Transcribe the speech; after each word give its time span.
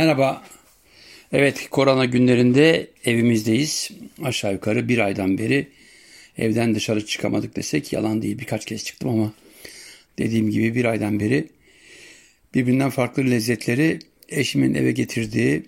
Merhaba. 0.00 0.42
Evet 1.32 1.68
korona 1.70 2.04
günlerinde 2.04 2.90
evimizdeyiz. 3.04 3.90
Aşağı 4.22 4.52
yukarı 4.52 4.88
bir 4.88 4.98
aydan 4.98 5.38
beri 5.38 5.68
evden 6.38 6.74
dışarı 6.74 7.06
çıkamadık 7.06 7.56
desek 7.56 7.92
yalan 7.92 8.22
değil. 8.22 8.38
Birkaç 8.38 8.64
kez 8.64 8.84
çıktım 8.84 9.10
ama 9.10 9.32
dediğim 10.18 10.50
gibi 10.50 10.74
bir 10.74 10.84
aydan 10.84 11.20
beri 11.20 11.48
birbirinden 12.54 12.90
farklı 12.90 13.30
lezzetleri 13.30 13.98
eşimin 14.28 14.74
eve 14.74 14.92
getirdiği 14.92 15.62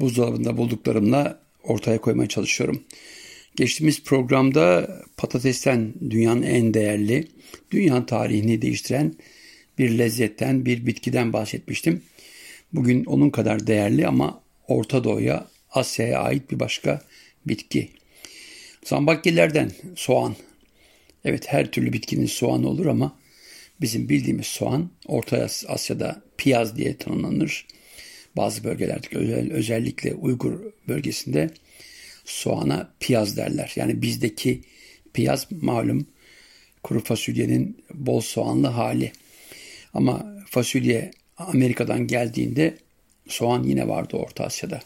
buzdolabında 0.00 0.56
bulduklarımla 0.56 1.40
ortaya 1.62 1.98
koymaya 1.98 2.28
çalışıyorum. 2.28 2.82
Geçtiğimiz 3.56 4.02
programda 4.02 4.96
patatesten 5.16 5.94
dünyanın 6.10 6.42
en 6.42 6.74
değerli, 6.74 7.28
dünya 7.70 8.06
tarihini 8.06 8.62
değiştiren 8.62 9.14
bir 9.78 9.98
lezzetten, 9.98 10.66
bir 10.66 10.86
bitkiden 10.86 11.32
bahsetmiştim. 11.32 12.02
Bugün 12.72 13.04
onun 13.04 13.30
kadar 13.30 13.66
değerli 13.66 14.06
ama 14.06 14.42
Orta 14.68 15.04
Doğu'ya, 15.04 15.48
Asya'ya 15.70 16.20
ait 16.20 16.50
bir 16.50 16.60
başka 16.60 17.02
bitki. 17.46 17.88
Zambakgillerden 18.84 19.72
soğan. 19.96 20.36
Evet 21.24 21.44
her 21.48 21.70
türlü 21.70 21.92
bitkinin 21.92 22.26
soğanı 22.26 22.68
olur 22.68 22.86
ama 22.86 23.18
bizim 23.80 24.08
bildiğimiz 24.08 24.46
soğan 24.46 24.90
Orta 25.06 25.48
Asya'da 25.68 26.22
piyaz 26.36 26.76
diye 26.76 26.96
tanımlanır. 26.96 27.66
Bazı 28.36 28.64
bölgelerde 28.64 29.18
özellikle 29.52 30.14
Uygur 30.14 30.60
bölgesinde 30.88 31.50
soğana 32.24 32.92
piyaz 33.00 33.36
derler. 33.36 33.72
Yani 33.76 34.02
bizdeki 34.02 34.60
piyaz 35.14 35.46
malum 35.50 36.06
kuru 36.82 37.04
fasulyenin 37.04 37.84
bol 37.94 38.20
soğanlı 38.20 38.66
hali. 38.66 39.12
Ama 39.94 40.36
fasulye 40.50 41.10
Amerika'dan 41.36 42.06
geldiğinde 42.06 42.76
soğan 43.28 43.62
yine 43.62 43.88
vardı 43.88 44.16
Orta 44.16 44.44
Asya'da. 44.44 44.80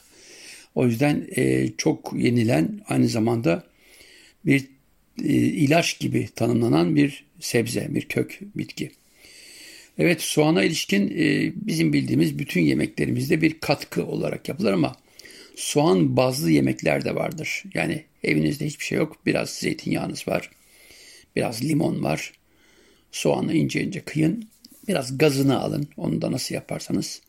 O 0.75 0.87
yüzden 0.87 1.27
e, 1.37 1.69
çok 1.79 2.13
yenilen 2.17 2.81
aynı 2.89 3.09
zamanda 3.09 3.65
bir 4.47 4.69
e, 5.25 5.33
ilaç 5.35 5.99
gibi 5.99 6.29
tanımlanan 6.37 6.97
bir 6.97 7.25
sebze, 7.41 7.95
bir 7.95 8.03
kök 8.03 8.39
bitki. 8.57 8.91
Evet 9.99 10.23
soğana 10.23 10.65
ilişkin 10.65 11.11
e, 11.19 11.53
bizim 11.55 11.93
bildiğimiz 11.93 12.39
bütün 12.39 12.61
yemeklerimizde 12.61 13.43
bir 13.43 13.61
katkı 13.61 14.07
olarak 14.07 14.49
yapılır 14.49 14.73
ama 14.73 14.97
soğan 15.57 16.17
bazlı 16.17 16.51
yemekler 16.51 17.05
de 17.05 17.15
vardır. 17.15 17.63
Yani 17.75 18.05
evinizde 18.25 18.67
hiçbir 18.67 18.85
şey 18.85 18.99
yok. 18.99 19.17
Biraz 19.27 19.51
zeytinyağınız 19.51 20.29
var. 20.29 20.51
Biraz 21.37 21.65
limon 21.65 22.03
var. 22.03 22.33
Soğanı 23.13 23.55
ince 23.55 23.83
ince 23.83 24.01
kıyın. 24.01 24.49
Biraz 24.91 25.19
gazını 25.19 25.61
alın. 25.61 25.89
Onu 25.97 26.23
da 26.23 26.33
nasıl 26.33 26.55
yaparsanız. 26.55 27.23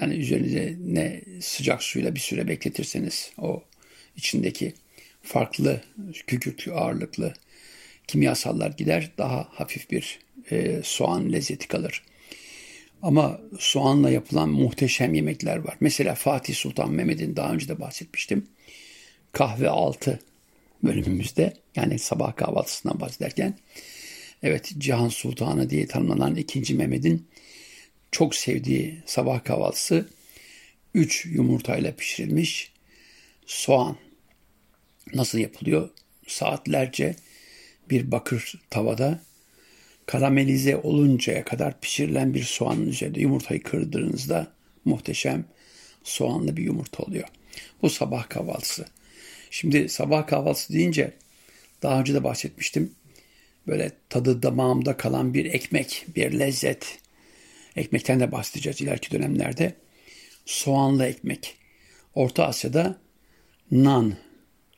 Yani 0.00 0.14
üzerinde 0.14 0.76
ne 0.80 1.22
sıcak 1.40 1.82
suyla 1.82 2.14
bir 2.14 2.20
süre 2.20 2.48
bekletirseniz 2.48 3.32
o 3.38 3.62
içindeki 4.16 4.74
farklı 5.22 5.80
kükürt 6.26 6.68
ağırlıklı 6.68 7.34
kimyasallar 8.06 8.70
gider. 8.70 9.10
Daha 9.18 9.48
hafif 9.50 9.90
bir 9.90 10.18
e, 10.50 10.80
soğan 10.84 11.32
lezzeti 11.32 11.68
kalır. 11.68 12.02
Ama 13.02 13.40
soğanla 13.58 14.10
yapılan 14.10 14.48
muhteşem 14.48 15.14
yemekler 15.14 15.56
var. 15.56 15.76
Mesela 15.80 16.14
Fatih 16.14 16.54
Sultan 16.54 16.90
Mehmet'in 16.90 17.36
daha 17.36 17.52
önce 17.52 17.68
de 17.68 17.80
bahsetmiştim. 17.80 18.46
Kahve 19.32 19.68
altı 19.68 20.18
bölümümüzde 20.82 21.54
yani 21.76 21.98
sabah 21.98 22.36
kahvaltısından 22.36 23.00
bahsederken 23.00 23.58
evet 24.42 24.72
Cihan 24.78 25.08
Sultanı 25.08 25.70
diye 25.70 25.86
tanımlanan 25.86 26.36
2. 26.36 26.74
Mehmet'in 26.74 27.28
çok 28.12 28.34
sevdiği 28.34 29.02
sabah 29.06 29.44
kahvaltısı 29.44 30.08
3 30.94 31.26
yumurtayla 31.26 31.92
pişirilmiş 31.92 32.72
soğan. 33.46 33.96
Nasıl 35.14 35.38
yapılıyor? 35.38 35.90
Saatlerce 36.26 37.16
bir 37.90 38.10
bakır 38.10 38.54
tavada 38.70 39.20
karamelize 40.06 40.76
oluncaya 40.76 41.44
kadar 41.44 41.80
pişirilen 41.80 42.34
bir 42.34 42.42
soğanın 42.42 42.86
üzerinde 42.86 43.20
yumurtayı 43.20 43.62
kırdığınızda 43.62 44.52
muhteşem 44.84 45.44
soğanlı 46.04 46.56
bir 46.56 46.62
yumurta 46.62 47.02
oluyor. 47.02 47.28
Bu 47.82 47.90
sabah 47.90 48.28
kahvaltısı. 48.28 48.86
Şimdi 49.50 49.88
sabah 49.88 50.26
kahvaltısı 50.26 50.72
deyince 50.72 51.12
daha 51.82 52.00
önce 52.00 52.14
de 52.14 52.24
bahsetmiştim. 52.24 52.92
Böyle 53.68 53.92
tadı 54.08 54.42
damağımda 54.42 54.96
kalan 54.96 55.34
bir 55.34 55.44
ekmek, 55.44 56.06
bir 56.16 56.38
lezzet. 56.38 56.98
Ekmekten 57.76 58.20
de 58.20 58.32
bahsedeceğiz 58.32 58.80
ileriki 58.80 59.10
dönemlerde. 59.10 59.74
Soğanlı 60.46 61.06
ekmek. 61.06 61.56
Orta 62.14 62.46
Asya'da 62.46 62.98
nan. 63.70 64.16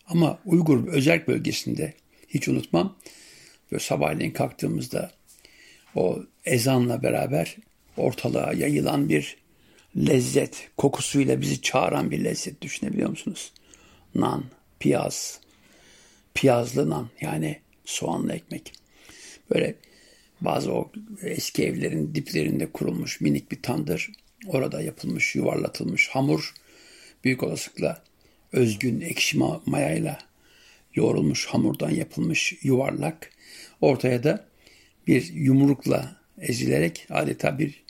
Ama 0.06 0.39
Uygur 0.45 0.89
özel 0.89 1.27
bölgesinde 1.27 1.95
hiç 2.29 2.49
unutmam. 2.49 2.97
Böyle 3.73 3.83
sabahleyin 3.83 4.31
kalktığımızda 4.31 5.11
o 5.95 6.19
ezanla 6.45 7.03
beraber 7.03 7.56
ortalığa 7.97 8.53
yayılan 8.53 9.09
bir 9.09 9.37
lezzet, 9.97 10.69
kokusuyla 10.77 11.41
bizi 11.41 11.62
çağıran 11.62 12.11
bir 12.11 12.25
lezzet 12.25 12.62
düşünebiliyor 12.62 13.11
musunuz? 13.11 13.53
Nan, 14.15 14.45
piyaz, 14.81 15.41
piyazlı 16.34 16.91
nan 16.91 17.09
yani 17.21 17.61
soğanlı 17.84 18.33
ekmek. 18.33 18.80
Böyle 19.55 19.75
bazı 20.41 20.72
o 20.72 20.93
eski 21.22 21.65
evlerin 21.65 22.15
diplerinde 22.15 22.66
kurulmuş 22.66 23.21
minik 23.21 23.53
bir 23.53 23.62
tandır. 23.62 24.11
Orada 24.47 24.83
yapılmış, 24.83 25.34
yuvarlatılmış 25.34 26.09
hamur. 26.09 26.55
Büyük 27.25 27.43
olasılıkla 27.43 28.03
özgün 28.53 29.00
ekşi 29.00 29.38
mayayla 29.66 30.19
yoğrulmuş 30.94 31.47
hamurdan 31.47 31.91
yapılmış 31.91 32.59
yuvarlak. 32.62 33.31
Ortaya 33.81 34.22
da 34.22 34.47
bir 35.06 35.33
yumrukla 35.33 36.17
ezilerek 36.38 37.06
adeta 37.11 37.59
bir 37.59 37.82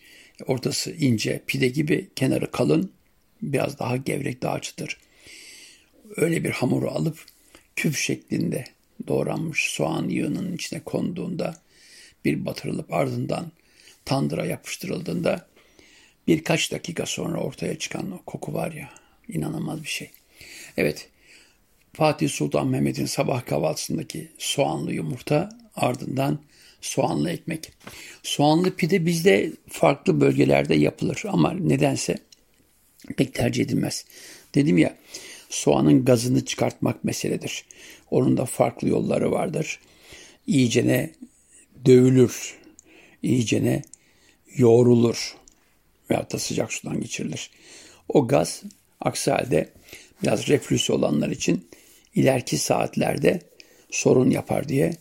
ortası 0.46 0.90
ince 0.90 1.40
pide 1.46 1.68
gibi 1.68 2.08
kenarı 2.16 2.50
kalın 2.50 2.92
biraz 3.42 3.78
daha 3.78 3.96
gevrek 3.96 4.42
daha 4.42 4.60
çıtır. 4.60 4.96
Öyle 6.16 6.44
bir 6.44 6.50
hamuru 6.50 6.90
alıp 6.90 7.24
küp 7.76 7.96
şeklinde 7.96 8.64
doğranmış 9.08 9.70
soğan 9.70 10.08
yığının 10.08 10.52
içine 10.52 10.80
konduğunda 10.80 11.56
bir 12.24 12.46
batırılıp 12.46 12.92
ardından 12.92 13.52
tandıra 14.04 14.46
yapıştırıldığında 14.46 15.46
birkaç 16.26 16.72
dakika 16.72 17.06
sonra 17.06 17.40
ortaya 17.40 17.78
çıkan 17.78 18.12
o 18.12 18.22
koku 18.26 18.54
var 18.54 18.72
ya 18.72 18.90
inanılmaz 19.28 19.82
bir 19.82 19.88
şey. 19.88 20.10
Evet 20.76 21.08
Fatih 21.92 22.28
Sultan 22.28 22.68
Mehmet'in 22.68 23.06
sabah 23.06 23.46
kahvaltısındaki 23.46 24.28
soğanlı 24.38 24.92
yumurta 24.92 25.48
ardından 25.76 26.38
soğanlı 26.80 27.30
ekmek. 27.30 27.72
Soğanlı 28.22 28.76
pide 28.76 29.06
bizde 29.06 29.52
farklı 29.68 30.20
bölgelerde 30.20 30.74
yapılır 30.74 31.22
ama 31.28 31.52
nedense 31.52 32.18
pek 33.16 33.34
tercih 33.34 33.64
edilmez. 33.64 34.04
Dedim 34.54 34.78
ya 34.78 34.96
soğanın 35.50 36.04
gazını 36.04 36.44
çıkartmak 36.44 37.04
meseledir. 37.04 37.64
Onun 38.10 38.36
da 38.36 38.44
farklı 38.44 38.88
yolları 38.88 39.30
vardır. 39.30 39.80
İyicene 40.46 41.10
dövülür, 41.86 42.58
iyicene 43.22 43.82
yoğrulur 44.56 45.36
veyahut 46.10 46.32
da 46.32 46.38
sıcak 46.38 46.72
sudan 46.72 47.00
geçirilir. 47.00 47.50
O 48.08 48.28
gaz 48.28 48.62
aksi 49.00 49.30
halde 49.30 49.72
biraz 50.22 50.48
reflüsü 50.48 50.92
olanlar 50.92 51.28
için 51.28 51.68
ileriki 52.14 52.58
saatlerde 52.58 53.40
sorun 53.90 54.30
yapar 54.30 54.68
diye 54.68 54.92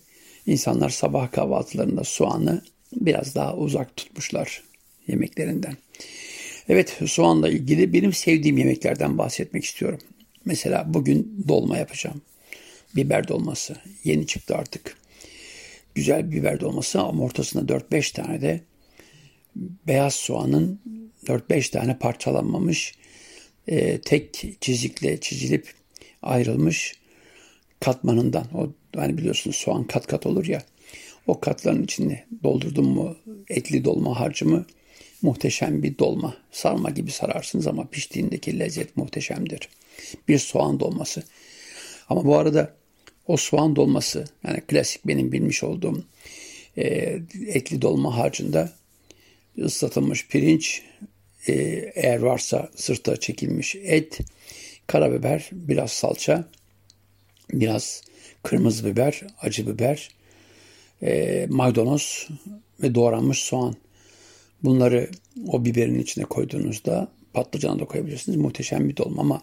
insanlar 0.46 0.90
sabah 0.90 1.32
kahvaltılarında 1.32 2.04
soğanı 2.04 2.62
biraz 2.94 3.36
daha 3.36 3.56
uzak 3.56 3.96
tutmuşlar 3.98 4.64
yemeklerinden. 5.08 5.78
Evet 6.70 6.98
soğanla 7.06 7.50
ilgili 7.50 7.94
benim 7.94 8.14
sevdiğim 8.14 8.58
yemeklerden 8.58 9.18
bahsetmek 9.18 9.66
istiyorum. 9.66 10.00
Mesela 10.50 10.94
bugün 10.94 11.46
dolma 11.48 11.78
yapacağım. 11.78 12.22
Biber 12.96 13.28
dolması. 13.28 13.76
Yeni 14.04 14.28
çıktı 14.28 14.56
artık. 14.56 14.98
Güzel 15.96 16.32
biber 16.32 16.60
dolması 16.60 17.02
ama 17.02 17.24
ortasında 17.24 17.74
4-5 17.74 18.14
tane 18.14 18.42
de 18.42 18.62
beyaz 19.88 20.14
soğanın 20.14 20.80
4-5 21.26 21.72
tane 21.72 21.98
parçalanmamış 21.98 22.96
e, 23.68 24.02
tek 24.02 24.56
çizikle 24.62 25.20
çizilip 25.20 25.74
ayrılmış 26.22 26.96
katmanından 27.80 28.46
o 28.54 28.70
hani 28.96 29.18
biliyorsunuz 29.18 29.56
soğan 29.56 29.84
kat 29.84 30.08
kat 30.08 30.26
olur 30.26 30.46
ya 30.46 30.64
o 31.28 31.40
katların 31.40 31.84
içine 31.84 32.26
doldurdum 32.44 32.86
mu 32.86 33.16
etli 33.50 33.86
dolma 33.86 34.20
harcımı 34.20 34.66
muhteşem 35.22 35.84
bir 35.84 35.98
dolma. 35.98 36.38
Sarma 36.52 36.90
gibi 36.90 37.12
sararsınız 37.12 37.68
ama 37.68 37.88
piştiğindeki 37.88 38.60
lezzet 38.60 38.98
muhteşemdir. 38.98 39.70
Bir 40.28 40.40
soğan 40.40 40.80
dolması. 40.80 41.24
Ama 42.10 42.26
bu 42.26 42.38
arada 42.38 42.76
o 43.28 43.38
soğan 43.38 43.76
dolması 43.76 44.26
yani 44.48 44.62
klasik 44.62 45.08
benim 45.08 45.32
bilmiş 45.32 45.64
olduğum 45.64 46.04
e, 46.78 46.84
etli 47.48 47.82
dolma 47.82 48.18
harcında 48.18 48.74
ıslatılmış 49.58 50.28
pirinç, 50.28 50.82
e, 51.48 51.54
eğer 51.96 52.20
varsa 52.20 52.70
sırta 52.76 53.18
çekilmiş 53.18 53.76
et, 53.76 54.20
karabiber, 54.88 55.50
biraz 55.52 55.92
salça, 55.92 56.50
biraz 57.54 58.02
kırmızı 58.44 58.86
biber, 58.86 59.22
acı 59.42 59.68
biber, 59.68 60.10
e, 61.04 61.46
maydanoz 61.50 62.28
ve 62.84 62.96
doğranmış 62.96 63.40
soğan. 63.40 63.76
Bunları 64.64 65.10
o 65.48 65.66
biberin 65.66 66.00
içine 66.00 66.26
koyduğunuzda 66.26 67.12
patlıcanı 67.34 67.80
da 67.80 67.86
koyabilirsiniz. 67.86 68.38
Muhteşem 68.38 68.90
bir 68.90 68.98
dolma 68.98 69.22
ama 69.22 69.42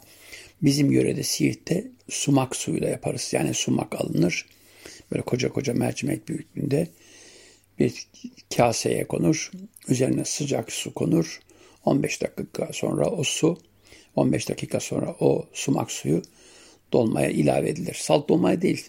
bizim 0.62 0.90
yörede 0.90 1.22
Siirt'te 1.22 1.90
sumak 2.08 2.56
suyuyla 2.56 2.88
yaparız. 2.88 3.30
Yani 3.32 3.54
sumak 3.54 4.00
alınır. 4.00 4.46
Böyle 5.12 5.22
koca 5.22 5.48
koca 5.48 5.74
mercimek 5.74 6.28
büyüklüğünde 6.28 6.88
bir 7.78 8.06
kaseye 8.56 9.06
konur. 9.06 9.50
Üzerine 9.88 10.24
sıcak 10.24 10.72
su 10.72 10.94
konur. 10.94 11.40
15 11.84 12.22
dakika 12.22 12.68
sonra 12.72 13.10
o 13.10 13.24
su, 13.24 13.58
15 14.16 14.48
dakika 14.48 14.80
sonra 14.80 15.16
o 15.20 15.46
sumak 15.52 15.90
suyu 15.90 16.22
dolmaya 16.92 17.30
ilave 17.30 17.68
edilir. 17.68 17.94
Salt 18.00 18.28
dolmaya 18.28 18.62
değil, 18.62 18.86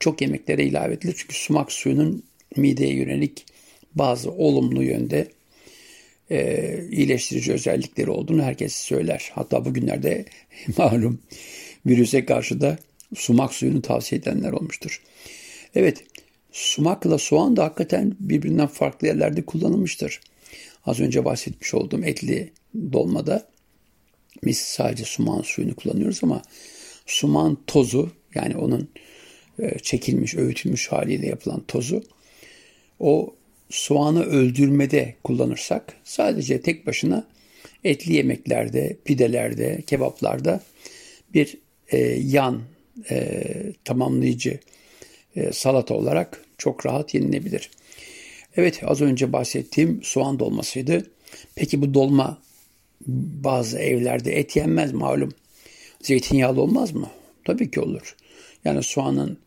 çok 0.00 0.20
yemeklere 0.20 0.64
ilave 0.64 0.94
edilir. 0.94 1.14
Çünkü 1.18 1.34
sumak 1.34 1.72
suyunun 1.72 2.22
mideye 2.56 2.94
yönelik 2.94 3.46
bazı 3.94 4.30
olumlu 4.30 4.82
yönde 4.82 5.28
e, 6.30 6.88
iyileştirici 6.90 7.52
özellikleri 7.52 8.10
olduğunu 8.10 8.42
herkes 8.42 8.76
söyler. 8.76 9.30
Hatta 9.34 9.64
bugünlerde 9.64 10.24
malum 10.78 11.20
virüse 11.86 12.24
karşı 12.24 12.60
da 12.60 12.78
sumak 13.14 13.54
suyunu 13.54 13.82
tavsiye 13.82 14.20
edenler 14.20 14.52
olmuştur. 14.52 15.02
Evet, 15.74 16.04
sumakla 16.52 17.18
soğan 17.18 17.56
da 17.56 17.64
hakikaten 17.64 18.16
birbirinden 18.20 18.66
farklı 18.66 19.06
yerlerde 19.06 19.42
kullanılmıştır. 19.42 20.20
Az 20.86 21.00
önce 21.00 21.24
bahsetmiş 21.24 21.74
olduğum 21.74 22.04
etli 22.04 22.52
dolmada 22.92 23.48
biz 24.44 24.58
sadece 24.58 25.04
suman 25.04 25.42
suyunu 25.42 25.74
kullanıyoruz 25.74 26.20
ama 26.22 26.42
suman 27.06 27.58
tozu 27.66 28.10
yani 28.34 28.56
onun 28.56 28.90
e, 29.58 29.78
çekilmiş, 29.78 30.34
öğütülmüş 30.34 30.92
haliyle 30.92 31.26
yapılan 31.26 31.60
tozu 31.60 32.02
o 33.00 33.34
soğanı 33.70 34.24
öldürmede 34.24 35.14
kullanırsak 35.24 35.94
sadece 36.04 36.60
tek 36.60 36.86
başına 36.86 37.26
etli 37.84 38.12
yemeklerde, 38.12 38.96
pidelerde, 39.04 39.82
kebaplarda 39.86 40.60
bir 41.34 41.58
e, 41.88 41.98
yan 42.24 42.62
e, 43.10 43.42
tamamlayıcı 43.84 44.60
e, 45.36 45.52
salata 45.52 45.94
olarak 45.94 46.44
çok 46.58 46.86
rahat 46.86 47.14
yenilebilir. 47.14 47.70
Evet 48.56 48.80
az 48.84 49.00
önce 49.00 49.32
bahsettiğim 49.32 50.00
soğan 50.02 50.38
dolmasıydı. 50.38 51.10
Peki 51.54 51.80
bu 51.80 51.94
dolma 51.94 52.38
bazı 53.06 53.78
evlerde 53.78 54.38
et 54.38 54.56
yenmez 54.56 54.92
malum. 54.92 55.34
Zeytinyağlı 56.02 56.60
olmaz 56.62 56.92
mı? 56.92 57.10
Tabii 57.44 57.70
ki 57.70 57.80
olur. 57.80 58.16
Yani 58.64 58.82
soğanın 58.82 59.38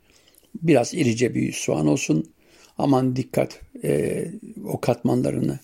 biraz 0.64 0.94
irice 0.94 1.36
bir 1.36 1.54
soğan 1.54 1.88
olsun. 1.88 2.32
Aman 2.82 3.16
dikkat 3.16 3.60
e, 3.84 4.26
o 4.66 4.82
katmanlarını 4.82 5.60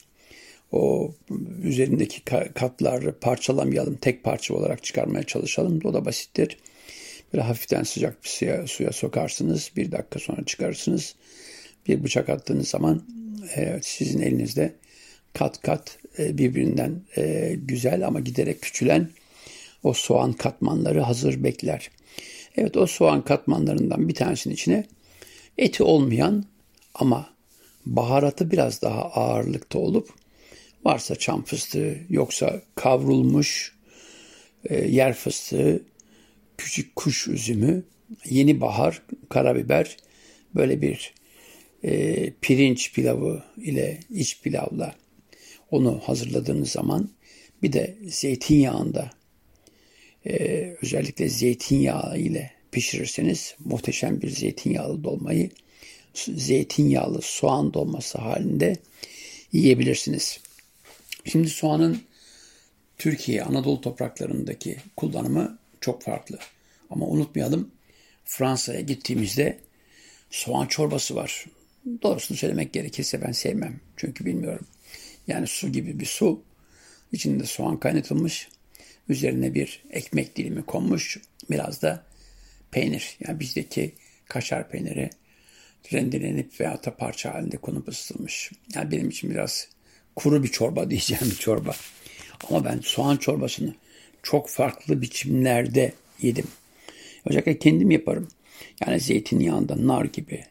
o 0.71 1.11
üzerindeki 1.63 2.21
katları 2.53 3.19
parçalamayalım. 3.19 3.95
Tek 3.95 4.23
parça 4.23 4.53
olarak 4.53 4.83
çıkarmaya 4.83 5.23
çalışalım. 5.23 5.79
O 5.83 5.93
da 5.93 6.05
basittir. 6.05 6.57
Böyle 7.33 7.43
hafiften 7.43 7.83
sıcak 7.83 8.23
bir 8.23 8.29
suya, 8.29 8.67
suya 8.67 8.91
sokarsınız. 8.91 9.71
Bir 9.75 9.91
dakika 9.91 10.19
sonra 10.19 10.45
çıkarırsınız. 10.45 11.15
Bir 11.87 12.03
bıçak 12.03 12.29
attığınız 12.29 12.67
zaman 12.67 13.03
e, 13.55 13.79
sizin 13.83 14.21
elinizde 14.21 14.75
kat 15.33 15.61
kat 15.61 15.97
e, 16.19 16.37
birbirinden 16.37 17.01
e, 17.17 17.55
güzel 17.57 18.07
ama 18.07 18.19
giderek 18.19 18.61
küçülen 18.61 19.09
o 19.83 19.93
soğan 19.93 20.33
katmanları 20.33 21.01
hazır 21.01 21.43
bekler. 21.43 21.89
Evet 22.57 22.77
o 22.77 22.87
soğan 22.87 23.25
katmanlarından 23.25 24.09
bir 24.09 24.15
tanesinin 24.15 24.53
içine 24.53 24.85
eti 25.57 25.83
olmayan 25.83 26.45
ama 26.99 27.33
baharatı 27.85 28.51
biraz 28.51 28.81
daha 28.81 29.01
ağırlıkta 29.01 29.79
olup 29.79 30.09
varsa 30.85 31.15
çam 31.15 31.43
fıstığı 31.43 31.97
yoksa 32.09 32.61
kavrulmuş 32.75 33.75
e, 34.65 34.87
yer 34.87 35.13
fıstığı, 35.13 35.83
küçük 36.57 36.95
kuş 36.95 37.27
üzümü, 37.27 37.83
yeni 38.29 38.61
bahar, 38.61 39.01
karabiber 39.29 39.97
böyle 40.55 40.81
bir 40.81 41.13
e, 41.83 42.33
pirinç 42.41 42.93
pilavı 42.93 43.43
ile 43.57 43.99
iç 44.09 44.41
pilavla 44.41 44.95
onu 45.71 46.01
hazırladığınız 46.05 46.71
zaman 46.71 47.09
bir 47.63 47.73
de 47.73 47.97
zeytinyağında 48.07 49.09
e, 50.25 50.33
özellikle 50.81 51.29
zeytinyağı 51.29 52.19
ile 52.19 52.51
pişirirseniz 52.71 53.55
muhteşem 53.65 54.21
bir 54.21 54.29
zeytinyağlı 54.29 55.03
dolmayı 55.03 55.49
zeytinyağlı 56.19 57.21
soğan 57.21 57.73
dolması 57.73 58.17
halinde 58.17 58.77
yiyebilirsiniz. 59.51 60.39
Şimdi 61.25 61.49
soğanın 61.49 62.01
Türkiye, 62.97 63.43
Anadolu 63.43 63.81
topraklarındaki 63.81 64.77
kullanımı 64.95 65.59
çok 65.81 66.01
farklı. 66.01 66.39
Ama 66.89 67.05
unutmayalım 67.05 67.71
Fransa'ya 68.25 68.81
gittiğimizde 68.81 69.59
soğan 70.29 70.67
çorbası 70.67 71.15
var. 71.15 71.45
Doğrusunu 72.03 72.37
söylemek 72.37 72.73
gerekirse 72.73 73.21
ben 73.21 73.31
sevmem. 73.31 73.79
Çünkü 73.97 74.25
bilmiyorum. 74.25 74.67
Yani 75.27 75.47
su 75.47 75.71
gibi 75.71 75.99
bir 75.99 76.05
su. 76.05 76.41
İçinde 77.11 77.45
soğan 77.45 77.79
kaynatılmış. 77.79 78.49
Üzerine 79.09 79.53
bir 79.53 79.83
ekmek 79.89 80.35
dilimi 80.35 80.65
konmuş. 80.65 81.19
Biraz 81.49 81.81
da 81.81 82.03
peynir. 82.71 83.17
Yani 83.27 83.39
bizdeki 83.39 83.91
kaşar 84.27 84.69
peyniri 84.69 85.09
rendelenip 85.93 86.59
veya 86.59 86.83
da 86.83 86.95
parça 86.95 87.33
halinde 87.33 87.57
konup 87.57 87.87
ısıtılmış. 87.87 88.51
Yani 88.75 88.91
benim 88.91 89.09
için 89.09 89.29
biraz 89.29 89.67
kuru 90.15 90.43
bir 90.43 90.47
çorba 90.47 90.89
diyeceğim 90.89 91.25
bir 91.25 91.35
çorba. 91.35 91.75
Ama 92.49 92.65
ben 92.65 92.79
soğan 92.83 93.17
çorbasını 93.17 93.73
çok 94.23 94.49
farklı 94.49 95.01
biçimlerde 95.01 95.93
yedim. 96.21 96.47
Özellikle 97.25 97.59
kendim 97.59 97.91
yaparım. 97.91 98.27
Yani 98.87 98.99
zeytinyağında 98.99 99.87
nar 99.87 100.05
gibi 100.05 100.43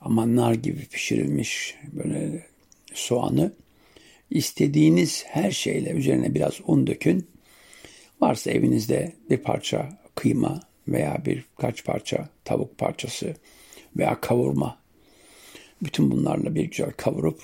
ama 0.00 0.36
nar 0.36 0.54
gibi 0.54 0.86
pişirilmiş 0.86 1.74
böyle 1.92 2.46
soğanı 2.94 3.52
istediğiniz 4.30 5.24
her 5.26 5.50
şeyle 5.50 5.90
üzerine 5.90 6.34
biraz 6.34 6.60
un 6.66 6.86
dökün. 6.86 7.26
Varsa 8.20 8.50
evinizde 8.50 9.12
bir 9.30 9.38
parça 9.38 9.98
kıyma 10.14 10.60
veya 10.88 11.22
birkaç 11.26 11.84
parça 11.84 12.28
tavuk 12.44 12.78
parçası 12.78 13.34
veya 13.96 14.20
kavurma. 14.20 14.78
Bütün 15.82 16.10
bunlarla 16.10 16.54
bir 16.54 16.64
güzel 16.64 16.90
kavurup 16.90 17.40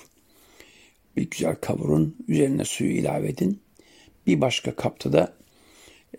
bir 1.17 1.29
güzel 1.29 1.55
kavurun. 1.55 2.15
Üzerine 2.27 2.65
suyu 2.65 2.91
ilave 2.91 3.29
edin. 3.29 3.61
Bir 4.27 4.41
başka 4.41 4.75
kapta 4.75 5.13
da 5.13 5.33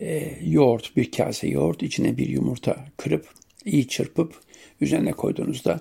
e, 0.00 0.38
yoğurt, 0.42 0.96
bir 0.96 1.10
kase 1.10 1.48
yoğurt, 1.48 1.82
içine 1.82 2.16
bir 2.16 2.28
yumurta 2.28 2.84
kırıp, 2.96 3.28
iyi 3.64 3.88
çırpıp 3.88 4.40
üzerine 4.80 5.12
koyduğunuzda 5.12 5.80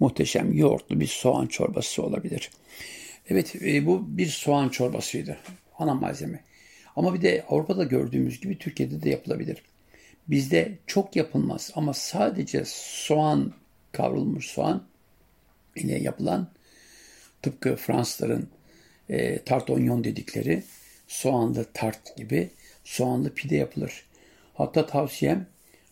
muhteşem 0.00 0.52
yoğurtlu 0.52 1.00
bir 1.00 1.06
soğan 1.06 1.46
çorbası 1.46 2.02
olabilir. 2.02 2.50
Evet 3.28 3.56
e, 3.62 3.86
bu 3.86 4.04
bir 4.08 4.26
soğan 4.26 4.68
çorbasıydı. 4.68 5.36
Ana 5.78 5.94
malzeme. 5.94 6.44
Ama 6.96 7.14
bir 7.14 7.22
de 7.22 7.44
Avrupa'da 7.48 7.84
gördüğümüz 7.84 8.40
gibi 8.40 8.58
Türkiye'de 8.58 9.02
de 9.02 9.10
yapılabilir. 9.10 9.62
Bizde 10.28 10.78
çok 10.86 11.16
yapılmaz 11.16 11.70
ama 11.74 11.94
sadece 11.94 12.62
soğan, 12.66 13.52
kavrulmuş 13.98 14.46
soğan 14.46 14.84
ile 15.76 15.98
yapılan 15.98 16.48
tıpkı 17.42 17.76
Fransızların 17.76 18.48
e, 19.08 19.38
tart 19.38 19.70
onyon 19.70 20.04
dedikleri 20.04 20.62
soğanlı 21.08 21.66
tart 21.74 22.16
gibi 22.16 22.50
soğanlı 22.84 23.34
pide 23.34 23.56
yapılır. 23.56 24.04
Hatta 24.54 24.86
tavsiyem 24.86 25.46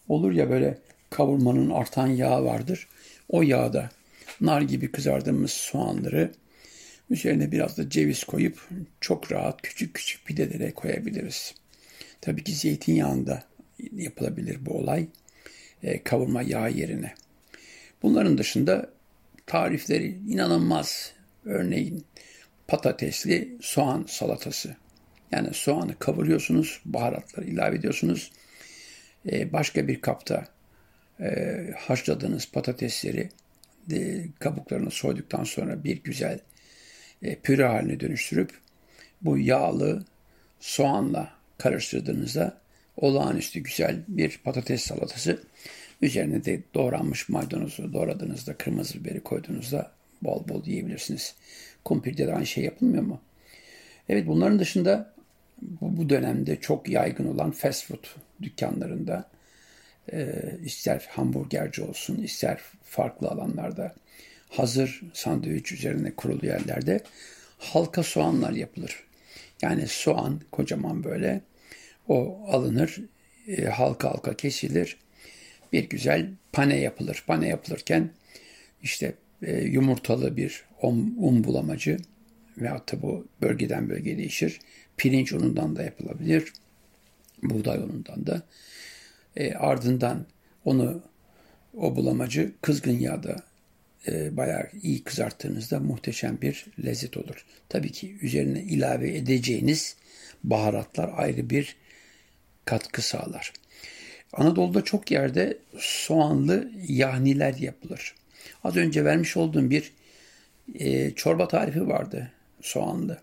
olur 0.08 0.32
ya 0.32 0.50
böyle 0.50 0.78
kavurmanın 1.10 1.70
artan 1.70 2.06
yağı 2.06 2.44
vardır. 2.44 2.88
O 3.28 3.42
yağda 3.42 3.90
nar 4.40 4.60
gibi 4.62 4.92
kızardığımız 4.92 5.50
soğanları 5.50 6.32
üzerine 7.10 7.52
biraz 7.52 7.78
da 7.78 7.90
ceviz 7.90 8.24
koyup 8.24 8.68
çok 9.00 9.32
rahat 9.32 9.62
küçük 9.62 9.94
küçük 9.94 10.26
pidelere 10.26 10.70
koyabiliriz. 10.70 11.54
Tabii 12.20 12.44
ki 12.44 12.52
zeytinyağında 12.52 13.42
yapılabilir 13.92 14.66
bu 14.66 14.78
olay. 14.78 15.06
E, 15.82 16.02
kavurma 16.02 16.42
yağı 16.42 16.70
yerine. 16.72 17.14
Bunların 18.02 18.38
dışında 18.38 18.90
tarifleri 19.46 20.18
inanılmaz. 20.28 21.12
Örneğin 21.44 22.04
patatesli 22.68 23.56
soğan 23.60 24.04
salatası. 24.08 24.76
Yani 25.32 25.48
soğanı 25.52 25.98
kavuruyorsunuz, 25.98 26.80
baharatları 26.84 27.46
ilave 27.46 27.76
ediyorsunuz. 27.76 28.32
Ee, 29.32 29.52
başka 29.52 29.88
bir 29.88 30.00
kapta 30.00 30.44
e, 31.20 31.26
haşladığınız 31.76 32.50
patatesleri 32.52 33.28
e, 33.92 34.24
kabuklarını 34.38 34.90
soyduktan 34.90 35.44
sonra 35.44 35.84
bir 35.84 36.02
güzel 36.02 36.38
e, 37.22 37.36
püre 37.36 37.64
haline 37.64 38.00
dönüştürüp 38.00 38.50
bu 39.22 39.38
yağlı 39.38 40.04
soğanla 40.60 41.32
karıştırdığınızda 41.58 42.60
olağanüstü 42.96 43.60
güzel 43.60 44.02
bir 44.08 44.40
patates 44.44 44.82
salatası. 44.82 45.42
Üzerine 46.02 46.44
de 46.44 46.60
doğranmış 46.74 47.28
maydanozu 47.28 47.92
doğradığınızda, 47.92 48.56
kırmızı 48.56 48.94
biberi 49.04 49.20
koyduğunuzda 49.20 49.92
bol 50.22 50.48
bol 50.48 50.64
yiyebilirsiniz. 50.64 51.34
Kumpirde 51.84 52.26
de 52.26 52.34
aynı 52.34 52.46
şey 52.46 52.64
yapılmıyor 52.64 53.02
mu? 53.02 53.20
Evet 54.08 54.26
bunların 54.26 54.58
dışında 54.58 55.14
bu, 55.62 55.96
bu 55.96 56.08
dönemde 56.08 56.60
çok 56.60 56.88
yaygın 56.88 57.26
olan 57.34 57.50
fast 57.50 57.86
food 57.86 58.04
dükkanlarında 58.42 59.28
e, 60.12 60.34
ister 60.64 61.08
hamburgerci 61.10 61.82
olsun 61.82 62.16
ister 62.22 62.60
farklı 62.82 63.28
alanlarda 63.28 63.94
hazır 64.48 65.02
sandviç 65.12 65.72
üzerine 65.72 66.10
kurulu 66.10 66.46
yerlerde 66.46 67.00
halka 67.58 68.02
soğanlar 68.02 68.52
yapılır. 68.52 69.04
Yani 69.62 69.86
soğan 69.86 70.40
kocaman 70.52 71.04
böyle 71.04 71.40
o 72.08 72.46
alınır 72.48 73.00
e, 73.48 73.64
halka 73.64 74.10
halka 74.10 74.36
kesilir 74.36 74.96
bir 75.72 75.88
güzel 75.88 76.30
pane 76.52 76.80
yapılır. 76.80 77.24
Pane 77.26 77.48
yapılırken 77.48 78.10
işte 78.82 79.14
e, 79.42 79.60
yumurtalı 79.60 80.36
bir 80.36 80.64
un, 80.82 81.14
un 81.18 81.44
bulamacı 81.44 81.96
veyahut 82.58 82.92
da 82.92 83.02
bu 83.02 83.26
bölgeden 83.42 83.88
bölgeye 83.88 84.18
değişir. 84.18 84.60
Pirinç 84.96 85.32
unundan 85.32 85.76
da 85.76 85.82
yapılabilir. 85.82 86.52
Buğday 87.42 87.78
unundan 87.78 88.26
da. 88.26 88.42
E, 89.36 89.54
ardından 89.54 90.26
onu 90.64 91.02
o 91.76 91.96
bulamacı 91.96 92.52
kızgın 92.62 92.98
yağda 92.98 93.36
e, 94.08 94.36
bayağı 94.36 94.68
iyi 94.82 95.04
kızarttığınızda 95.04 95.80
muhteşem 95.80 96.38
bir 96.42 96.66
lezzet 96.84 97.16
olur. 97.16 97.46
Tabii 97.68 97.92
ki 97.92 98.16
üzerine 98.22 98.62
ilave 98.62 99.16
edeceğiniz 99.16 99.96
baharatlar 100.44 101.10
ayrı 101.16 101.50
bir 101.50 101.76
katkı 102.64 103.02
sağlar. 103.02 103.52
Anadolu'da 104.32 104.84
çok 104.84 105.10
yerde 105.10 105.58
soğanlı 105.78 106.70
yahniler 106.88 107.54
yapılır. 107.54 108.14
Az 108.64 108.76
önce 108.76 109.04
vermiş 109.04 109.36
olduğum 109.36 109.70
bir 109.70 109.92
e, 110.74 111.10
çorba 111.10 111.48
tarifi 111.48 111.88
vardı 111.88 112.32
soğanlı. 112.60 113.20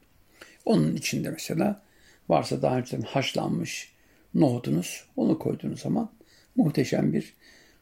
Onun 0.65 0.95
içinde 0.95 1.29
mesela 1.29 1.81
varsa 2.29 2.61
daha 2.61 2.77
önceden 2.77 3.01
haşlanmış 3.01 3.91
nohutunuz 4.33 5.05
onu 5.15 5.39
koyduğunuz 5.39 5.79
zaman 5.79 6.11
muhteşem 6.55 7.13
bir 7.13 7.33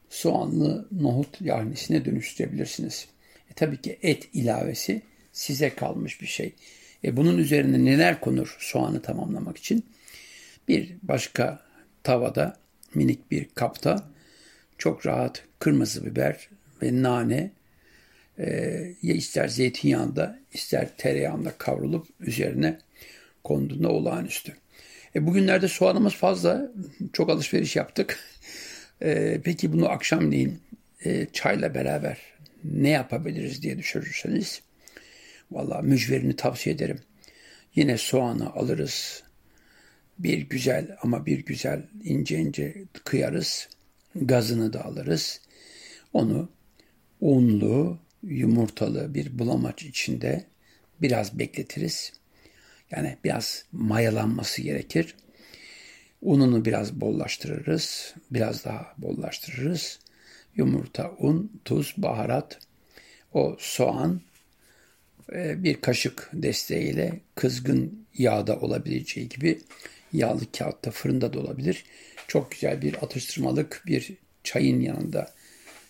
soğanlı 0.09 0.87
nohut 0.91 1.41
yahnisine 1.41 2.05
dönüştürebilirsiniz. 2.05 3.07
E, 3.51 3.53
tabii 3.53 3.81
ki 3.81 3.99
et 4.01 4.29
ilavesi 4.33 5.01
size 5.31 5.69
kalmış 5.69 6.21
bir 6.21 6.27
şey. 6.27 6.53
E, 7.03 7.17
bunun 7.17 7.37
üzerine 7.37 7.85
neler 7.85 8.19
konur 8.19 8.57
soğanı 8.59 9.01
tamamlamak 9.01 9.57
için? 9.57 9.85
Bir 10.67 10.95
başka 11.03 11.59
tavada 12.03 12.57
minik 12.95 13.31
bir 13.31 13.47
kapta 13.55 14.09
çok 14.77 15.05
rahat 15.05 15.43
kırmızı 15.59 16.05
biber 16.05 16.49
ve 16.83 17.03
nane 17.03 17.51
e, 18.39 18.45
ya 19.01 19.13
ister 19.13 19.47
zeytinyağında 19.47 20.39
ister 20.53 20.97
tereyağında 20.97 21.53
kavrulup 21.57 22.07
üzerine 22.19 22.79
konduğunda 23.43 23.89
olağanüstü. 23.89 24.55
E, 25.15 25.27
bugünlerde 25.27 25.67
soğanımız 25.67 26.13
fazla. 26.13 26.71
Çok 27.13 27.29
alışveriş 27.29 27.75
yaptık. 27.75 28.19
E, 29.01 29.41
peki 29.43 29.73
bunu 29.73 29.89
akşamleyin 29.89 30.59
e, 31.05 31.27
çayla 31.33 31.75
beraber 31.75 32.17
ne 32.63 32.89
yapabiliriz 32.89 33.61
diye 33.61 33.77
düşünürseniz 33.77 34.61
valla 35.51 35.81
mücverini 35.81 36.35
tavsiye 36.35 36.75
ederim. 36.75 36.99
Yine 37.75 37.97
soğanı 37.97 38.53
alırız. 38.53 39.23
Bir 40.23 40.39
güzel 40.39 40.97
ama 41.01 41.25
bir 41.25 41.45
güzel 41.45 41.87
ince 42.03 42.39
ince 42.39 42.83
kıyarız. 43.03 43.69
Gazını 44.15 44.73
da 44.73 44.85
alırız. 44.85 45.41
Onu 46.13 46.49
unlu, 47.21 47.99
yumurtalı 48.23 49.13
bir 49.13 49.39
bulamaç 49.39 49.83
içinde 49.83 50.45
biraz 51.01 51.39
bekletiriz. 51.39 52.13
Yani 52.91 53.17
biraz 53.23 53.65
mayalanması 53.71 54.61
gerekir. 54.61 55.15
Ununu 56.21 56.65
biraz 56.65 57.01
bollaştırırız. 57.01 58.13
Biraz 58.31 58.65
daha 58.65 58.93
bollaştırırız. 58.97 59.99
Yumurta, 60.55 61.11
un, 61.19 61.61
tuz, 61.65 61.93
baharat, 61.97 62.59
o 63.33 63.55
soğan, 63.59 64.21
e, 65.33 65.63
bir 65.63 65.81
kaşık 65.81 66.29
desteğiyle 66.33 67.19
kızgın 67.35 68.00
yağda 68.17 68.59
olabileceği 68.59 69.29
gibi 69.29 69.59
yağlı 70.13 70.51
kağıtta 70.57 70.91
fırında 70.91 71.33
da 71.33 71.39
olabilir. 71.39 71.85
Çok 72.27 72.51
güzel 72.51 72.81
bir 72.81 73.03
atıştırmalık 73.03 73.83
bir 73.87 74.13
çayın 74.43 74.81
yanında 74.81 75.31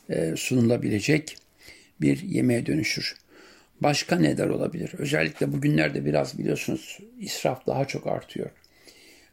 e, 0.10 0.34
sunulabilecek 0.38 1.38
bir 2.02 2.22
yemeğe 2.22 2.66
dönüşür. 2.66 3.16
Başka 3.82 4.16
neler 4.16 4.48
olabilir? 4.48 4.92
Özellikle 4.98 5.54
bugünlerde 5.54 6.06
biraz 6.06 6.38
biliyorsunuz 6.38 7.00
israf 7.20 7.68
daha 7.68 7.86
çok 7.86 8.08
artıyor. 8.08 8.50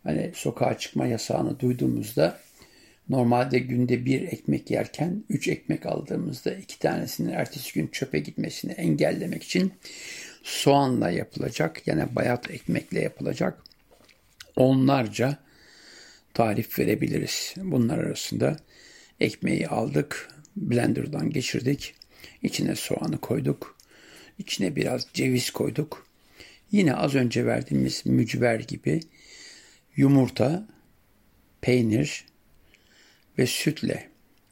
Hani 0.02 0.30
sokağa 0.34 0.78
çıkma 0.78 1.06
yasağını 1.06 1.60
duyduğumuzda 1.60 2.40
normalde 3.08 3.58
günde 3.58 4.04
bir 4.04 4.22
ekmek 4.22 4.70
yerken 4.70 5.24
üç 5.30 5.48
ekmek 5.48 5.86
aldığımızda 5.86 6.54
iki 6.54 6.78
tanesinin 6.78 7.32
ertesi 7.32 7.74
gün 7.74 7.86
çöpe 7.86 8.18
gitmesini 8.18 8.72
engellemek 8.72 9.42
için 9.42 9.72
soğanla 10.48 11.10
yapılacak 11.10 11.86
yani 11.86 12.16
bayat 12.16 12.50
ekmekle 12.50 13.00
yapılacak 13.00 13.62
onlarca 14.56 15.38
tarif 16.34 16.78
verebiliriz. 16.78 17.54
Bunlar 17.56 17.98
arasında 17.98 18.56
ekmeği 19.20 19.68
aldık, 19.68 20.28
blenderdan 20.56 21.30
geçirdik, 21.30 21.94
içine 22.42 22.74
soğanı 22.74 23.18
koyduk, 23.18 23.76
içine 24.38 24.76
biraz 24.76 25.06
ceviz 25.14 25.50
koyduk. 25.50 26.06
Yine 26.72 26.94
az 26.94 27.14
önce 27.14 27.46
verdiğimiz 27.46 28.06
mücver 28.06 28.60
gibi 28.60 29.00
yumurta, 29.96 30.68
peynir 31.60 32.24
ve 33.38 33.46
sütle 33.46 34.08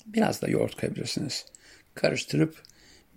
biraz 0.07 0.43
da 0.43 0.49
yoğurt 0.49 0.81
koyabilirsiniz. 0.81 1.47
Karıştırıp 1.95 2.63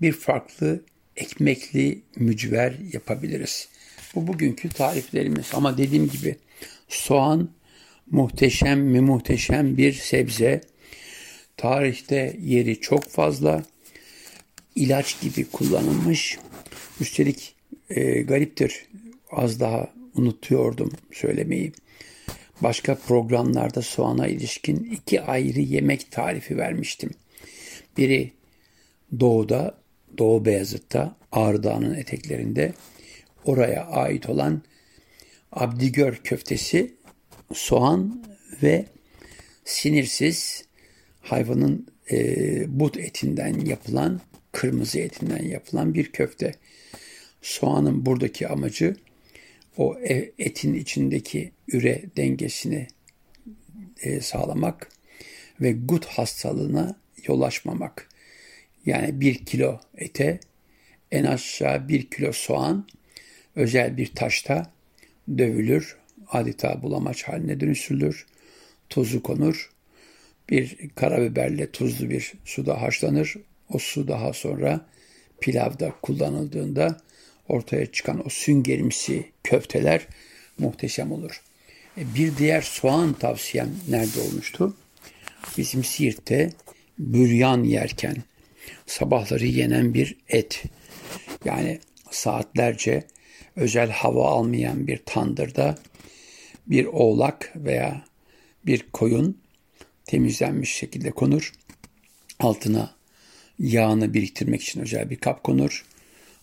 bir 0.01 0.12
farklı 0.12 0.81
ekmekli 1.19 2.01
mücver 2.15 2.73
yapabiliriz. 2.93 3.67
Bu 4.15 4.27
bugünkü 4.27 4.69
tariflerimiz 4.69 5.45
ama 5.53 5.77
dediğim 5.77 6.09
gibi 6.09 6.35
soğan 6.88 7.49
muhteşem 8.11 8.79
mi 8.79 9.01
muhteşem 9.01 9.77
bir 9.77 9.93
sebze. 9.93 10.61
Tarihte 11.57 12.38
yeri 12.41 12.81
çok 12.81 13.03
fazla. 13.03 13.63
ilaç 14.75 15.21
gibi 15.21 15.45
kullanılmış. 15.45 16.39
Üstelik 17.01 17.55
e, 17.89 18.21
gariptir. 18.21 18.85
Az 19.31 19.59
daha 19.59 19.93
unutuyordum 20.15 20.91
söylemeyi. 21.11 21.71
Başka 22.61 22.95
programlarda 22.95 23.81
soğana 23.81 24.27
ilişkin 24.27 24.89
iki 24.91 25.21
ayrı 25.21 25.59
yemek 25.59 26.11
tarifi 26.11 26.57
vermiştim. 26.57 27.09
Biri 27.97 28.31
doğuda, 29.19 29.78
Doğu 30.18 30.46
Beyazıt'ta, 30.46 31.16
Ağrı 31.32 31.96
eteklerinde 31.96 32.74
oraya 33.46 33.86
ait 33.86 34.30
olan 34.30 34.62
Abdigör 35.51 36.16
köftesi, 36.24 36.94
soğan 37.54 38.24
ve 38.63 38.86
sinirsiz 39.66 40.66
hayvanın 41.22 41.88
e, 42.12 42.80
but 42.80 42.98
etinden 42.98 43.66
yapılan, 43.66 44.22
kırmızı 44.51 45.00
etinden 45.00 45.44
yapılan 45.44 45.94
bir 45.94 46.12
köfte. 46.12 46.54
Soğanın 47.42 48.06
buradaki 48.06 48.48
amacı 48.48 48.96
o 49.78 50.00
e, 50.00 50.32
etin 50.39 50.74
içindeki 50.74 51.51
üre 51.68 52.04
dengesini 52.18 52.88
e, 54.01 54.22
sağlamak 54.22 54.89
ve 55.62 55.72
gut 55.72 56.06
hastalığına 56.06 57.00
yol 57.28 57.42
açmamak. 57.42 58.10
Yani 58.86 59.21
bir 59.21 59.45
kilo 59.45 59.79
ete 59.98 60.39
en 61.12 61.24
aşağı 61.24 61.88
bir 61.88 62.09
kilo 62.09 62.31
soğan 62.31 62.88
özel 63.55 63.98
bir 63.98 64.15
taşta 64.15 64.71
dövülür, 65.38 65.98
adeta 66.27 66.81
bulamaç 66.81 67.24
haline 67.24 67.59
dönüştürülür, 67.59 68.25
tozu 68.89 69.24
konur, 69.24 69.71
bir 70.50 70.89
karabiberle 70.95 71.71
tuzlu 71.71 72.09
bir 72.09 72.33
suda 72.45 72.81
haşlanır. 72.81 73.36
O 73.69 73.79
su 73.79 74.07
daha 74.07 74.33
sonra 74.33 74.86
pilavda 75.41 75.93
kullanıldığında 76.01 76.98
ortaya 77.48 77.86
çıkan 77.86 78.25
o 78.25 78.29
süngerimsi 78.29 79.25
köfteler 79.43 80.07
muhteşem 80.57 81.12
olur. 81.12 81.41
E, 81.98 82.15
bir 82.15 82.38
diğer 82.38 82.62
soğan 82.62 83.13
tavsiyem 83.13 83.69
nerede 83.89 84.19
olmuştu? 84.19 84.77
Bizim 85.57 85.83
Siirt'te 85.83 86.50
büryan 87.00 87.63
yerken 87.63 88.15
sabahları 88.85 89.45
yenen 89.45 89.93
bir 89.93 90.17
et. 90.27 90.63
Yani 91.45 91.79
saatlerce 92.11 93.03
özel 93.55 93.89
hava 93.89 94.29
almayan 94.29 94.88
bir 94.88 94.97
tandırda 95.05 95.77
bir 96.67 96.85
oğlak 96.85 97.53
veya 97.55 98.05
bir 98.65 98.85
koyun 98.93 99.38
temizlenmiş 100.05 100.75
şekilde 100.75 101.11
konur. 101.11 101.53
Altına 102.39 102.95
yağını 103.59 104.13
biriktirmek 104.13 104.61
için 104.61 104.81
özel 104.81 105.09
bir 105.09 105.15
kap 105.15 105.43
konur. 105.43 105.85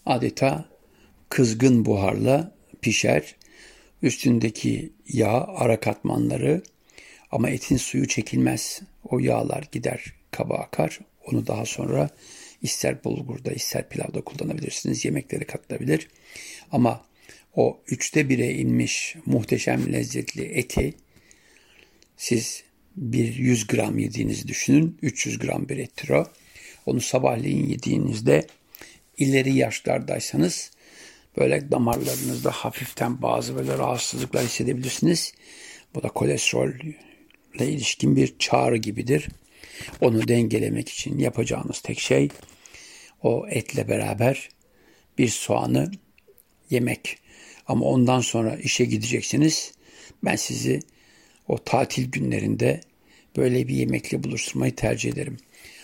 Adeta 0.07 0.69
kızgın 1.29 1.85
buharla 1.85 2.55
pişer. 2.83 3.35
Üstündeki 4.03 4.93
yağ 5.09 5.47
ara 5.47 5.81
katmanları 5.81 6.63
ama 7.31 7.51
etin 7.51 7.77
suyu 7.77 8.09
çekilmez. 8.09 8.81
O 9.09 9.19
yağlar 9.19 9.69
gider 9.73 10.05
kaba 10.31 10.55
akar. 10.55 11.01
Onu 11.27 11.47
daha 11.47 11.65
sonra 11.65 12.11
ister 12.63 13.05
bulgurda 13.05 13.53
ister 13.53 13.89
pilavda 13.89 14.21
kullanabilirsiniz. 14.21 15.05
Yemeklere 15.05 15.45
katılabilir. 15.45 16.09
Ama 16.73 17.05
o 17.55 17.81
üçte 17.89 18.29
bire 18.29 18.53
inmiş 18.55 19.17
muhteşem 19.27 19.93
lezzetli 19.93 20.45
eti 20.45 20.95
siz 22.17 22.65
bir 22.97 23.35
100 23.35 23.67
gram 23.67 23.99
yediğinizi 23.99 24.49
düşünün. 24.49 24.99
300 25.03 25.39
gram 25.39 25.69
bir 25.69 25.79
ettir 25.79 26.09
o. 26.09 26.27
Onu 26.87 27.01
sabahleyin 27.01 27.67
yediğinizde 27.67 28.47
ileri 29.19 29.55
yaşlardaysanız 29.55 30.71
böyle 31.37 31.71
damarlarınızda 31.71 32.51
hafiften 32.51 33.23
bazı 33.23 33.57
böyle 33.57 33.79
rahatsızlıklar 33.79 34.45
hissedebilirsiniz. 34.45 35.33
Bu 35.95 36.03
da 36.03 36.09
kolesterolle 36.09 36.95
ilişkin 37.61 38.17
bir 38.17 38.39
çağrı 38.39 38.77
gibidir. 38.77 39.29
Onu 40.01 40.29
dengelemek 40.29 40.89
için 40.89 41.19
yapacağınız 41.19 41.81
tek 41.81 42.01
şey 42.01 42.29
o 43.23 43.47
etle 43.49 43.89
beraber 43.89 44.49
bir 45.19 45.29
soğanı 45.29 45.91
yemek. 46.71 47.19
Ama 47.67 47.85
ondan 47.87 48.21
sonra 48.21 48.57
işe 48.57 48.85
gideceksiniz. 48.85 49.73
Ben 50.25 50.37
sizi 50.37 50.81
o 51.49 51.59
tatil 51.65 52.11
günlerinde 52.11 52.81
böyle 53.37 53.69
bir 53.69 53.75
yemekle 53.75 54.25
buluşturmayı 54.25 54.75
tercih 54.75 55.13
ederim. 55.13 55.37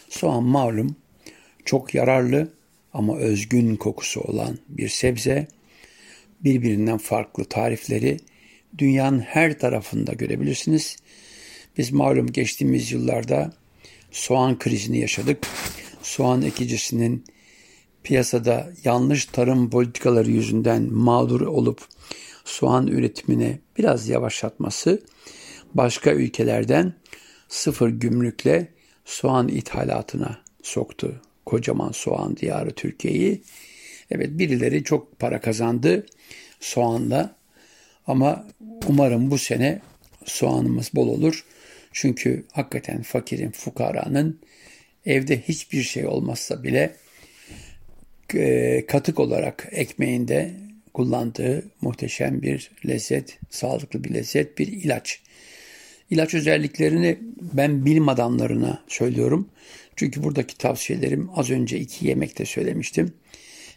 Soğan 0.09 0.45
malum 0.45 0.97
çok 1.65 1.95
yararlı 1.95 2.53
ama 2.93 3.19
özgün 3.19 3.77
kokusu 3.77 4.21
olan 4.21 4.59
bir 4.69 4.89
sebze. 4.89 5.49
Birbirinden 6.41 6.99
farklı 6.99 7.45
tarifleri 7.45 8.17
dünyanın 8.79 9.21
her 9.21 9.59
tarafında 9.59 10.13
görebilirsiniz. 10.13 10.97
Biz 11.79 11.93
malum 11.93 12.27
geçtiğimiz 12.27 12.93
yıllarda 12.93 13.53
soğan 14.13 14.59
krizini 14.59 14.99
yaşadık. 14.99 15.47
Soğan 16.03 16.43
ekicisinin 16.43 17.25
piyasada 18.03 18.73
yanlış 18.85 19.27
tarım 19.27 19.71
politikaları 19.71 20.31
yüzünden 20.31 20.93
mağdur 20.93 21.41
olup 21.41 21.81
soğan 22.45 22.87
üretimine 22.87 23.59
biraz 23.79 24.09
yavaşlatması 24.09 25.03
başka 25.75 26.13
ülkelerden 26.13 26.95
sıfır 27.49 27.89
gümrükle 27.89 28.69
soğan 29.05 29.49
ithalatına 29.49 30.39
soktu. 30.63 31.21
Kocaman 31.47 31.93
soğan 31.93 32.37
diyarı 32.37 32.71
Türkiye'yi. 32.71 33.43
Evet 34.11 34.31
birileri 34.39 34.85
çok 34.85 35.19
para 35.19 35.41
kazandı 35.41 36.07
soğanla 36.61 37.37
ama 38.07 38.47
umarım 38.89 39.31
bu 39.31 39.39
sene 39.39 39.81
soğanımız 40.25 40.91
bol 40.95 41.09
olur. 41.09 41.45
Çünkü 41.93 42.45
hakikaten 42.53 43.03
fakirin, 43.03 43.51
fukaranın 43.51 44.41
evde 45.07 45.41
hiçbir 45.41 45.83
şey 45.83 46.07
olmazsa 46.07 46.63
bile 46.63 46.97
e, 48.35 48.85
katık 48.87 49.21
olarak 49.21 49.69
ekmeğinde 49.71 50.51
kullandığı 50.95 51.65
muhteşem 51.81 52.43
bir 52.43 52.71
lezzet, 52.87 53.39
sağlıklı 53.51 54.05
bir 54.05 54.15
lezzet, 54.15 54.59
bir 54.59 54.67
ilaç. 54.67 55.21
İlaç 56.11 56.35
özelliklerini 56.35 57.19
ben 57.41 57.85
bilim 57.85 58.09
adamlarına 58.09 58.85
söylüyorum. 58.89 59.49
Çünkü 59.97 60.23
buradaki 60.23 60.59
tavsiyelerim 60.59 61.31
az 61.37 61.51
önce 61.51 61.79
iki 61.79 62.07
yemekte 62.07 62.45
söylemiştim. 62.45 63.13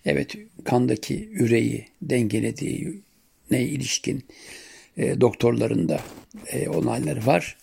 Evet 0.06 0.36
kandaki 0.64 1.30
üreyi 1.34 1.86
dengelediği 2.02 3.02
ne 3.52 3.64
ilişkin 3.64 4.24
e, 4.98 5.22
doktorların 5.22 5.90
da 5.90 6.00
e, 6.48 6.70
onayları 6.70 7.26
var. 7.26 7.58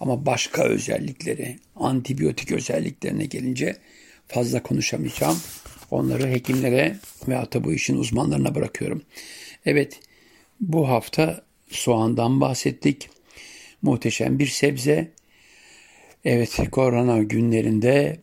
Ama 0.00 0.26
başka 0.26 0.62
özellikleri, 0.62 1.58
antibiyotik 1.76 2.52
özelliklerine 2.52 3.26
gelince 3.26 3.76
fazla 4.28 4.62
konuşamayacağım. 4.62 5.38
Onları 5.90 6.30
hekimlere 6.30 6.96
ve 7.28 7.64
bu 7.64 7.72
işin 7.72 7.96
uzmanlarına 7.96 8.54
bırakıyorum. 8.54 9.02
Evet 9.66 10.00
bu 10.60 10.88
hafta 10.88 11.44
soğandan 11.70 12.40
bahsettik. 12.40 13.10
Muhteşem 13.82 14.38
bir 14.38 14.46
sebze. 14.46 15.12
Evet 16.24 16.58
korona 16.72 17.22
günlerinde 17.22 18.20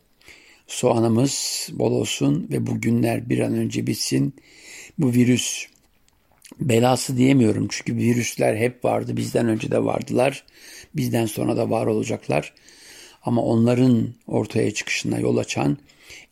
soğanımız 0.67 1.67
bol 1.71 1.91
olsun 1.91 2.47
ve 2.51 2.67
bu 2.67 2.81
günler 2.81 3.29
bir 3.29 3.39
an 3.39 3.53
önce 3.53 3.87
bitsin. 3.87 4.33
Bu 4.97 5.13
virüs 5.13 5.67
belası 6.59 7.17
diyemiyorum 7.17 7.67
çünkü 7.69 7.95
virüsler 7.95 8.55
hep 8.55 8.85
vardı. 8.85 9.17
Bizden 9.17 9.47
önce 9.47 9.71
de 9.71 9.85
vardılar. 9.85 10.43
Bizden 10.95 11.25
sonra 11.25 11.57
da 11.57 11.69
var 11.69 11.85
olacaklar. 11.85 12.53
Ama 13.23 13.41
onların 13.41 14.13
ortaya 14.27 14.73
çıkışına 14.73 15.19
yol 15.19 15.37
açan 15.37 15.77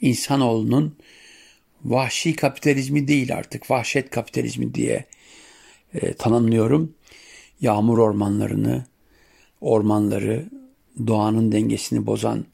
insanoğlunun 0.01 0.95
vahşi 1.85 2.35
kapitalizmi 2.35 3.07
değil 3.07 3.35
artık 3.35 3.71
vahşet 3.71 4.09
kapitalizmi 4.09 4.73
diye 4.73 5.05
e, 5.93 6.13
tanımlıyorum. 6.13 6.95
Yağmur 7.61 7.97
ormanlarını, 7.97 8.85
ormanları, 9.61 10.45
doğanın 11.07 11.51
dengesini 11.51 12.05
bozan 12.05 12.45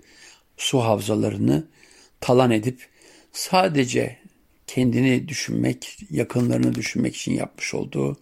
su 0.58 0.80
havzalarını 0.80 1.63
talan 2.22 2.52
edip 2.52 2.88
sadece 3.32 4.18
kendini 4.69 5.27
düşünmek, 5.27 5.97
yakınlarını 6.12 6.75
düşünmek 6.75 7.15
için 7.15 7.34
yapmış 7.34 7.73
olduğu 7.73 8.17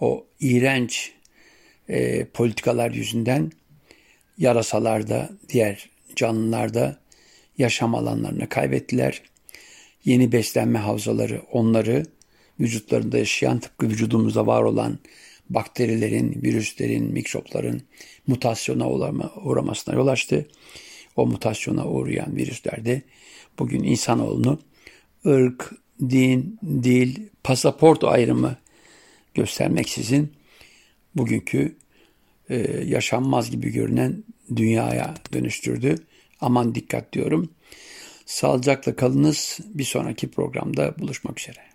o 0.00 0.26
iğrenç 0.40 1.12
e, 1.88 2.24
politikalar 2.24 2.90
yüzünden 2.90 3.52
yarasalarda, 4.38 5.30
diğer 5.48 5.88
canlılarda 6.16 7.00
yaşam 7.58 7.94
alanlarını 7.94 8.48
kaybettiler. 8.48 9.22
Yeni 10.04 10.32
beslenme 10.32 10.78
havzaları 10.78 11.42
onları 11.52 12.06
vücutlarında 12.60 13.18
yaşayan 13.18 13.60
tıpkı 13.60 13.88
vücudumuzda 13.88 14.46
var 14.46 14.62
olan 14.62 14.98
bakterilerin, 15.48 16.42
virüslerin, 16.42 17.12
mikropların 17.12 17.82
mutasyona 18.26 18.90
uğramasına 19.44 19.94
yol 19.94 20.06
açtı. 20.06 20.48
O 21.16 21.26
mutasyona 21.26 21.86
uğrayan 21.86 22.36
virüsler 22.36 22.84
de 22.84 23.02
bugün 23.58 23.82
insanoğlunu 23.82 24.58
ırk, 25.26 25.72
din, 26.00 26.58
dil, 26.62 27.28
pasaport 27.44 28.04
ayrımı 28.04 28.56
göstermeksizin 29.34 30.32
bugünkü 31.14 31.76
e, 32.48 32.56
yaşanmaz 32.86 33.50
gibi 33.50 33.70
görünen 33.70 34.24
dünyaya 34.56 35.14
dönüştürdü. 35.32 35.94
Aman 36.40 36.74
dikkat 36.74 37.12
diyorum. 37.12 37.50
Sağlıcakla 38.26 38.96
kalınız. 38.96 39.58
Bir 39.64 39.84
sonraki 39.84 40.30
programda 40.30 40.98
buluşmak 40.98 41.40
üzere. 41.40 41.69